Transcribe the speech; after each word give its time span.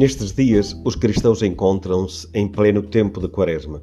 Nestes 0.00 0.32
dias, 0.32 0.74
os 0.82 0.96
cristãos 0.96 1.42
encontram-se 1.42 2.26
em 2.32 2.48
pleno 2.48 2.80
tempo 2.80 3.20
de 3.20 3.28
Quaresma. 3.28 3.82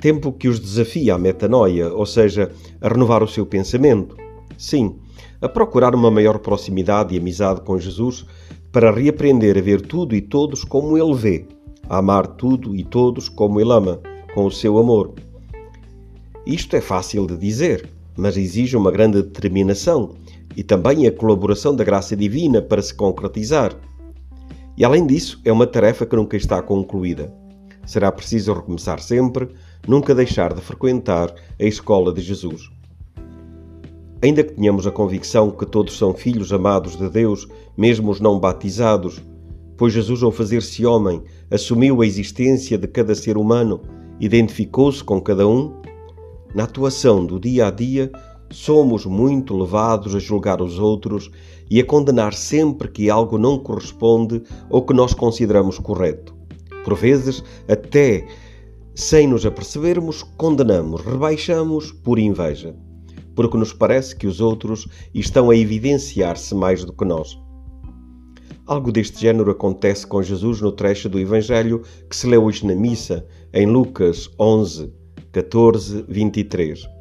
Tempo 0.00 0.32
que 0.32 0.48
os 0.48 0.58
desafia 0.58 1.14
à 1.14 1.18
metanoia, 1.18 1.94
ou 1.94 2.04
seja, 2.04 2.50
a 2.80 2.88
renovar 2.88 3.22
o 3.22 3.28
seu 3.28 3.46
pensamento. 3.46 4.16
Sim, 4.58 4.96
a 5.40 5.48
procurar 5.48 5.94
uma 5.94 6.10
maior 6.10 6.40
proximidade 6.40 7.14
e 7.14 7.18
amizade 7.18 7.60
com 7.60 7.78
Jesus 7.78 8.26
para 8.72 8.90
reaprender 8.90 9.56
a 9.56 9.60
ver 9.60 9.82
tudo 9.82 10.16
e 10.16 10.20
todos 10.20 10.64
como 10.64 10.98
Ele 10.98 11.14
vê, 11.14 11.46
a 11.88 11.98
amar 11.98 12.26
tudo 12.26 12.74
e 12.74 12.82
todos 12.82 13.28
como 13.28 13.60
Ele 13.60 13.72
ama, 13.72 14.00
com 14.34 14.46
o 14.46 14.50
seu 14.50 14.78
amor. 14.78 15.14
Isto 16.44 16.74
é 16.74 16.80
fácil 16.80 17.28
de 17.28 17.36
dizer, 17.36 17.88
mas 18.16 18.36
exige 18.36 18.76
uma 18.76 18.90
grande 18.90 19.22
determinação 19.22 20.16
e 20.56 20.64
também 20.64 21.06
a 21.06 21.12
colaboração 21.12 21.76
da 21.76 21.84
graça 21.84 22.16
divina 22.16 22.60
para 22.60 22.82
se 22.82 22.92
concretizar. 22.92 23.78
E 24.80 24.84
além 24.84 25.06
disso, 25.06 25.38
é 25.44 25.52
uma 25.52 25.66
tarefa 25.66 26.06
que 26.06 26.16
nunca 26.16 26.38
está 26.38 26.62
concluída. 26.62 27.30
Será 27.84 28.10
preciso 28.10 28.54
recomeçar 28.54 28.98
sempre, 28.98 29.50
nunca 29.86 30.14
deixar 30.14 30.54
de 30.54 30.62
frequentar 30.62 31.34
a 31.60 31.64
escola 31.64 32.14
de 32.14 32.22
Jesus. 32.22 32.70
Ainda 34.22 34.42
que 34.42 34.54
tenhamos 34.54 34.86
a 34.86 34.90
convicção 34.90 35.50
que 35.50 35.66
todos 35.66 35.98
são 35.98 36.14
filhos 36.14 36.50
amados 36.50 36.96
de 36.96 37.10
Deus, 37.10 37.46
mesmo 37.76 38.10
os 38.10 38.20
não 38.20 38.40
batizados, 38.40 39.22
pois 39.76 39.92
Jesus, 39.92 40.22
ao 40.22 40.32
fazer-se 40.32 40.86
homem, 40.86 41.22
assumiu 41.50 42.00
a 42.00 42.06
existência 42.06 42.78
de 42.78 42.88
cada 42.88 43.14
ser 43.14 43.36
humano, 43.36 43.82
identificou-se 44.18 45.04
com 45.04 45.20
cada 45.20 45.46
um, 45.46 45.74
na 46.54 46.64
atuação 46.64 47.26
do 47.26 47.38
dia 47.38 47.66
a 47.66 47.70
dia, 47.70 48.10
somos 48.50 49.06
muito 49.06 49.56
levados 49.56 50.14
a 50.14 50.18
julgar 50.18 50.60
os 50.60 50.78
outros 50.78 51.30
e 51.70 51.80
a 51.80 51.84
condenar 51.84 52.34
sempre 52.34 52.88
que 52.88 53.08
algo 53.08 53.38
não 53.38 53.58
corresponde 53.58 54.42
ou 54.68 54.82
que 54.82 54.92
nós 54.92 55.14
consideramos 55.14 55.78
correto. 55.78 56.34
Por 56.84 56.96
vezes, 56.96 57.44
até 57.68 58.26
sem 58.94 59.28
nos 59.28 59.46
apercebermos, 59.46 60.22
condenamos, 60.36 61.00
rebaixamos 61.02 61.92
por 61.92 62.18
inveja, 62.18 62.74
porque 63.34 63.56
nos 63.56 63.72
parece 63.72 64.16
que 64.16 64.26
os 64.26 64.40
outros 64.40 64.88
estão 65.14 65.50
a 65.50 65.56
evidenciar-se 65.56 66.54
mais 66.54 66.84
do 66.84 66.92
que 66.92 67.04
nós. 67.04 67.38
Algo 68.66 68.92
deste 68.92 69.20
género 69.20 69.50
acontece 69.50 70.06
com 70.06 70.22
Jesus 70.22 70.60
no 70.60 70.72
trecho 70.72 71.08
do 71.08 71.18
Evangelho 71.18 71.82
que 72.08 72.16
se 72.16 72.26
lê 72.26 72.36
hoje 72.36 72.66
na 72.66 72.74
missa, 72.74 73.26
em 73.52 73.66
Lucas 73.66 74.28
11, 74.38 74.92
14, 75.32 76.04
23. 76.08 76.99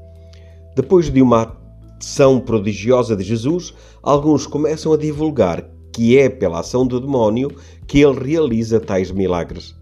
Depois 0.79 1.11
de 1.11 1.21
uma 1.21 1.57
ação 1.99 2.39
prodigiosa 2.39 3.13
de 3.13 3.21
Jesus, 3.21 3.73
alguns 4.01 4.47
começam 4.47 4.93
a 4.93 4.97
divulgar 4.97 5.69
que 5.91 6.17
é 6.17 6.29
pela 6.29 6.61
ação 6.61 6.87
do 6.87 7.01
demónio 7.01 7.51
que 7.85 7.99
ele 7.99 8.17
realiza 8.17 8.79
tais 8.79 9.11
milagres. 9.11 9.75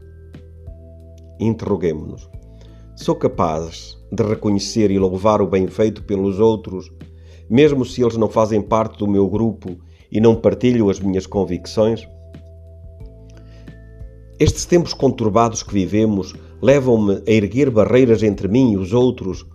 Interroguemo-nos. 1.39 2.27
Sou 2.95 3.13
capaz 3.13 3.95
de 4.11 4.23
reconhecer 4.23 4.89
e 4.89 4.97
louvar 4.97 5.39
o 5.39 5.45
bem 5.45 5.67
feito 5.67 6.01
pelos 6.01 6.39
outros, 6.39 6.91
mesmo 7.47 7.85
se 7.85 8.01
eles 8.01 8.17
não 8.17 8.27
fazem 8.27 8.59
parte 8.59 8.97
do 8.97 9.07
meu 9.07 9.29
grupo 9.29 9.77
e 10.11 10.19
não 10.19 10.35
partilham 10.35 10.89
as 10.89 10.99
minhas 10.99 11.27
convicções? 11.27 12.07
Estes 14.39 14.65
tempos 14.65 14.95
conturbados 14.95 15.61
que 15.61 15.73
vivemos 15.75 16.33
levam-me 16.59 17.21
a 17.27 17.31
erguer 17.31 17.69
barreiras 17.69 18.23
entre 18.23 18.47
mim 18.47 18.71
e 18.71 18.77
os 18.77 18.93
outros 18.93 19.45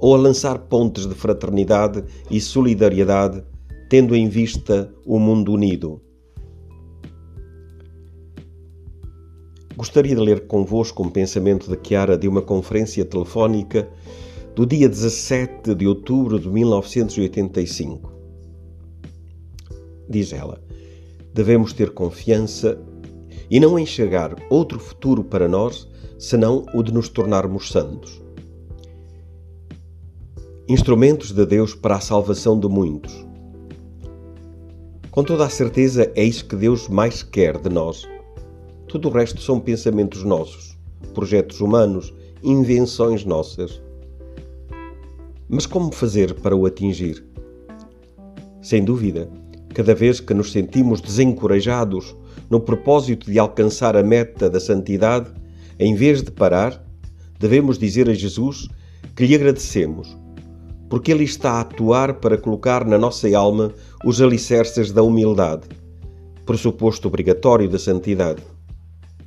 ou 0.00 0.14
a 0.14 0.18
lançar 0.18 0.58
pontes 0.58 1.06
de 1.06 1.14
fraternidade 1.14 2.02
e 2.30 2.40
solidariedade, 2.40 3.44
tendo 3.88 4.16
em 4.16 4.28
vista 4.28 4.92
o 5.04 5.18
mundo 5.18 5.52
unido. 5.52 6.00
Gostaria 9.76 10.14
de 10.14 10.20
ler 10.20 10.46
convosco 10.46 11.02
um 11.02 11.10
pensamento 11.10 11.70
de 11.70 11.78
Chiara 11.86 12.18
de 12.18 12.28
uma 12.28 12.42
conferência 12.42 13.04
telefónica 13.04 13.88
do 14.54 14.66
dia 14.66 14.88
17 14.88 15.74
de 15.74 15.86
outubro 15.86 16.38
de 16.38 16.48
1985. 16.48 18.12
Diz 20.08 20.32
ela: 20.32 20.60
Devemos 21.32 21.72
ter 21.72 21.90
confiança 21.90 22.78
e 23.50 23.58
não 23.58 23.78
enxergar 23.78 24.36
outro 24.50 24.78
futuro 24.78 25.24
para 25.24 25.48
nós 25.48 25.88
senão 26.18 26.66
o 26.74 26.82
de 26.82 26.92
nos 26.92 27.08
tornarmos 27.08 27.70
santos. 27.70 28.20
Instrumentos 30.70 31.32
de 31.32 31.44
Deus 31.44 31.74
para 31.74 31.96
a 31.96 32.00
salvação 32.00 32.56
de 32.56 32.68
muitos. 32.68 33.26
Com 35.10 35.24
toda 35.24 35.44
a 35.44 35.50
certeza, 35.50 36.12
é 36.14 36.22
isso 36.22 36.44
que 36.44 36.54
Deus 36.54 36.86
mais 36.86 37.24
quer 37.24 37.58
de 37.58 37.68
nós. 37.68 38.08
Tudo 38.86 39.08
o 39.08 39.10
resto 39.10 39.42
são 39.42 39.58
pensamentos 39.58 40.22
nossos, 40.22 40.78
projetos 41.12 41.60
humanos, 41.60 42.14
invenções 42.40 43.24
nossas. 43.24 43.82
Mas 45.48 45.66
como 45.66 45.90
fazer 45.90 46.34
para 46.34 46.54
o 46.54 46.64
atingir? 46.64 47.26
Sem 48.62 48.84
dúvida, 48.84 49.28
cada 49.74 49.92
vez 49.92 50.20
que 50.20 50.32
nos 50.32 50.52
sentimos 50.52 51.00
desencorajados 51.00 52.14
no 52.48 52.60
propósito 52.60 53.28
de 53.28 53.40
alcançar 53.40 53.96
a 53.96 54.04
meta 54.04 54.48
da 54.48 54.60
santidade, 54.60 55.32
em 55.80 55.96
vez 55.96 56.22
de 56.22 56.30
parar, 56.30 56.80
devemos 57.40 57.76
dizer 57.76 58.08
a 58.08 58.14
Jesus 58.14 58.68
que 59.16 59.26
lhe 59.26 59.34
agradecemos, 59.34 60.19
porque 60.90 61.10
Ele 61.10 61.24
está 61.24 61.52
a 61.52 61.60
atuar 61.60 62.14
para 62.14 62.36
colocar 62.36 62.84
na 62.84 62.98
nossa 62.98 63.26
alma 63.34 63.72
os 64.04 64.20
alicerces 64.20 64.92
da 64.92 65.02
humildade, 65.02 65.66
pressuposto 66.44 67.08
obrigatório 67.08 67.70
da 67.70 67.78
santidade. 67.78 68.42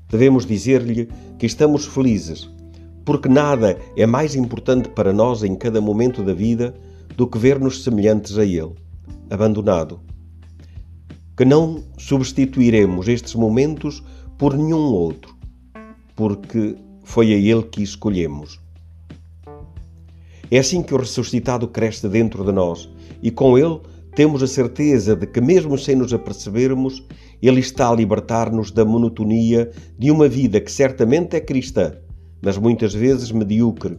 Devemos 0.09 0.45
dizer-lhe 0.45 1.09
que 1.39 1.47
estamos 1.47 1.87
felizes, 1.87 2.47
porque 3.03 3.27
nada 3.27 3.79
é 3.97 4.05
mais 4.05 4.35
importante 4.35 4.89
para 4.89 5.11
nós 5.11 5.41
em 5.41 5.55
cada 5.55 5.81
momento 5.81 6.21
da 6.21 6.33
vida 6.33 6.75
do 7.17 7.25
que 7.25 7.39
ver-nos 7.39 7.83
semelhantes 7.83 8.37
a 8.37 8.45
Ele, 8.45 8.75
abandonado. 9.31 9.99
Que 11.35 11.45
não 11.45 11.83
substituiremos 11.97 13.07
estes 13.07 13.33
momentos 13.33 14.03
por 14.37 14.55
nenhum 14.55 14.83
outro 14.83 15.33
porque 16.15 16.75
foi 17.03 17.33
a 17.33 17.37
Ele 17.37 17.63
que 17.63 17.81
escolhemos. 17.81 18.59
É 20.53 20.59
assim 20.59 20.83
que 20.83 20.93
o 20.93 20.97
ressuscitado 20.97 21.67
cresce 21.67 22.07
dentro 22.07 22.45
de 22.45 22.51
nós 22.51 22.87
e 23.23 23.31
com 23.31 23.57
Ele 23.57 23.79
temos 24.15 24.43
a 24.43 24.45
certeza 24.45 25.15
de 25.15 25.25
que, 25.25 25.41
mesmo 25.41 25.75
sem 25.79 25.95
nos 25.95 26.13
apercebermos, 26.13 27.03
Ele 27.41 27.59
está 27.59 27.89
a 27.89 27.95
libertar-nos 27.95 28.69
da 28.69 28.85
monotonia 28.85 29.71
de 29.97 30.11
uma 30.11 30.29
vida 30.29 30.61
que 30.61 30.71
certamente 30.71 31.35
é 31.35 31.39
cristã, 31.39 31.93
mas 32.39 32.55
muitas 32.55 32.93
vezes 32.93 33.31
medíocre, 33.31 33.97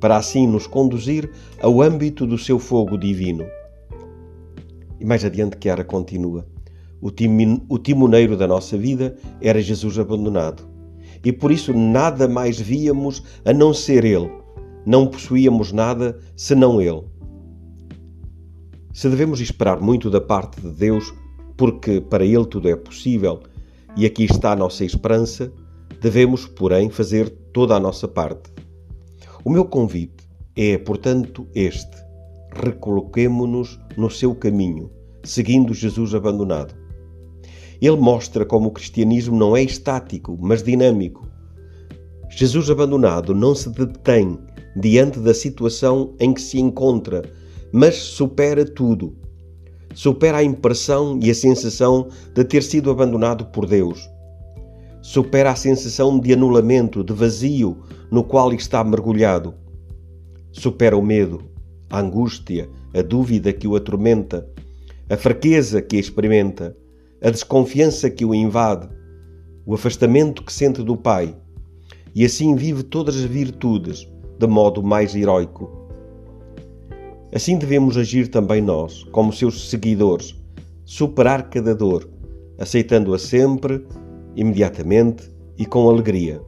para 0.00 0.16
assim 0.16 0.46
nos 0.46 0.66
conduzir 0.66 1.30
ao 1.60 1.82
âmbito 1.82 2.26
do 2.26 2.38
seu 2.38 2.58
fogo 2.58 2.96
divino. 2.96 3.44
E 4.98 5.04
mais 5.04 5.22
adiante, 5.22 5.58
Chiara 5.62 5.84
continua: 5.84 6.46
o 7.68 7.78
timoneiro 7.78 8.38
da 8.38 8.48
nossa 8.48 8.78
vida 8.78 9.18
era 9.38 9.60
Jesus 9.60 9.98
abandonado 9.98 10.66
e 11.22 11.30
por 11.30 11.52
isso 11.52 11.74
nada 11.74 12.26
mais 12.26 12.58
víamos 12.58 13.22
a 13.44 13.52
não 13.52 13.74
ser 13.74 14.06
Ele. 14.06 14.39
Não 14.84 15.06
possuíamos 15.06 15.72
nada 15.72 16.18
senão 16.36 16.80
Ele. 16.80 17.02
Se 18.92 19.08
devemos 19.08 19.40
esperar 19.40 19.80
muito 19.80 20.10
da 20.10 20.20
parte 20.20 20.60
de 20.60 20.70
Deus, 20.70 21.12
porque 21.56 22.00
para 22.00 22.24
Ele 22.24 22.46
tudo 22.46 22.68
é 22.68 22.76
possível 22.76 23.40
e 23.96 24.06
aqui 24.06 24.24
está 24.24 24.52
a 24.52 24.56
nossa 24.56 24.84
esperança, 24.84 25.52
devemos, 26.00 26.46
porém, 26.46 26.90
fazer 26.90 27.28
toda 27.52 27.74
a 27.74 27.80
nossa 27.80 28.08
parte. 28.08 28.50
O 29.44 29.50
meu 29.50 29.64
convite 29.64 30.28
é, 30.56 30.78
portanto, 30.78 31.46
este: 31.54 31.96
recoloquemo-nos 32.52 33.78
no 33.96 34.10
seu 34.10 34.34
caminho, 34.34 34.90
seguindo 35.24 35.74
Jesus 35.74 36.14
abandonado. 36.14 36.74
Ele 37.80 37.96
mostra 37.96 38.44
como 38.44 38.68
o 38.68 38.72
cristianismo 38.72 39.36
não 39.36 39.56
é 39.56 39.62
estático, 39.62 40.36
mas 40.40 40.62
dinâmico. 40.62 41.26
Jesus 42.28 42.70
abandonado 42.70 43.34
não 43.34 43.54
se 43.54 43.70
detém 43.70 44.38
diante 44.76 45.18
da 45.18 45.34
situação 45.34 46.14
em 46.18 46.32
que 46.32 46.40
se 46.40 46.58
encontra, 46.58 47.22
mas 47.72 47.96
supera 47.96 48.64
tudo. 48.64 49.16
Supera 49.94 50.38
a 50.38 50.44
impressão 50.44 51.18
e 51.20 51.30
a 51.30 51.34
sensação 51.34 52.08
de 52.34 52.44
ter 52.44 52.62
sido 52.62 52.90
abandonado 52.90 53.46
por 53.46 53.66
Deus. 53.66 54.08
Supera 55.02 55.50
a 55.50 55.56
sensação 55.56 56.18
de 56.20 56.32
anulamento, 56.32 57.02
de 57.02 57.12
vazio 57.12 57.78
no 58.10 58.22
qual 58.22 58.52
está 58.52 58.84
mergulhado. 58.84 59.54
Supera 60.52 60.96
o 60.96 61.02
medo, 61.02 61.42
a 61.88 62.00
angústia, 62.00 62.68
a 62.94 63.02
dúvida 63.02 63.52
que 63.52 63.66
o 63.66 63.74
atormenta, 63.74 64.48
a 65.08 65.16
fraqueza 65.16 65.82
que 65.82 65.96
experimenta 65.96 66.76
a 67.22 67.30
desconfiança 67.30 68.08
que 68.08 68.24
o 68.24 68.34
invade, 68.34 68.88
o 69.66 69.74
afastamento 69.74 70.42
que 70.42 70.52
sente 70.52 70.82
do 70.82 70.96
Pai, 70.96 71.36
e 72.14 72.24
assim 72.24 72.54
vive 72.54 72.82
todas 72.82 73.16
as 73.16 73.22
virtudes 73.22 74.08
de 74.40 74.46
modo 74.46 74.82
mais 74.82 75.14
heroico. 75.14 75.70
Assim 77.34 77.58
devemos 77.58 77.98
agir 77.98 78.28
também 78.28 78.62
nós, 78.62 79.04
como 79.12 79.34
seus 79.34 79.68
seguidores, 79.68 80.34
superar 80.86 81.50
cada 81.50 81.74
dor, 81.74 82.08
aceitando-a 82.58 83.18
sempre, 83.18 83.86
imediatamente 84.34 85.30
e 85.58 85.66
com 85.66 85.90
alegria. 85.90 86.40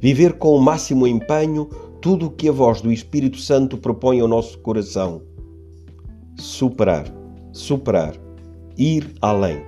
Viver 0.00 0.38
com 0.38 0.56
o 0.56 0.60
máximo 0.60 1.06
empenho 1.06 1.68
tudo 2.00 2.26
o 2.26 2.30
que 2.30 2.48
a 2.48 2.52
voz 2.52 2.80
do 2.80 2.90
Espírito 2.90 3.36
Santo 3.36 3.76
propõe 3.76 4.20
ao 4.20 4.28
nosso 4.28 4.58
coração. 4.60 5.20
Superar, 6.38 7.04
superar, 7.52 8.14
ir 8.78 9.12
além. 9.20 9.60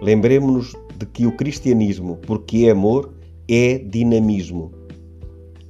Lembremos-nos 0.00 0.72
de 0.98 1.06
que 1.06 1.26
o 1.26 1.36
cristianismo, 1.36 2.16
porque 2.18 2.66
é 2.66 2.70
amor, 2.70 3.12
é 3.48 3.78
dinamismo. 3.78 4.75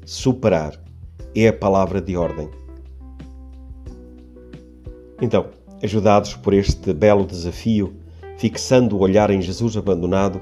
Superar 0.08 0.81
é 1.35 1.49
a 1.49 1.53
palavra 1.53 2.00
de 2.00 2.17
ordem. 2.17 2.49
Então, 5.20 5.47
ajudados 5.82 6.35
por 6.35 6.55
este 6.55 6.93
belo 6.93 7.26
desafio, 7.26 7.93
fixando 8.38 8.97
o 8.97 9.00
olhar 9.00 9.31
em 9.31 9.43
Jesus 9.43 9.76
abandonado, 9.76 10.41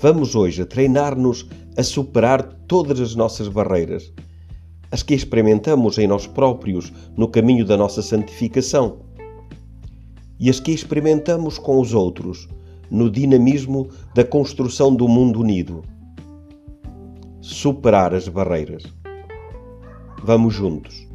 vamos 0.00 0.34
hoje 0.34 0.64
treinar-nos 0.64 1.46
a 1.76 1.82
superar 1.82 2.44
todas 2.66 2.98
as 2.98 3.14
nossas 3.14 3.46
barreiras, 3.46 4.10
as 4.90 5.02
que 5.02 5.12
experimentamos 5.12 5.98
em 5.98 6.06
nós 6.06 6.26
próprios 6.26 6.90
no 7.14 7.28
caminho 7.28 7.66
da 7.66 7.76
nossa 7.76 8.00
santificação 8.00 9.00
e 10.40 10.48
as 10.48 10.58
que 10.58 10.72
experimentamos 10.72 11.58
com 11.58 11.78
os 11.78 11.92
outros 11.92 12.48
no 12.90 13.10
dinamismo 13.10 13.86
da 14.14 14.24
construção 14.24 14.96
do 14.96 15.06
mundo 15.06 15.40
unido. 15.40 15.82
Superar 17.46 18.14
as 18.14 18.26
barreiras. 18.26 18.84
Vamos 20.22 20.54
juntos. 20.54 21.06